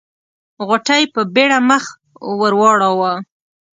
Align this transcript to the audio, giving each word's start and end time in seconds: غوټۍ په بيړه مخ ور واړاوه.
غوټۍ 0.67 1.03
په 1.13 1.21
بيړه 1.33 1.59
مخ 1.69 1.83
ور 2.39 2.53
واړاوه. 2.61 3.13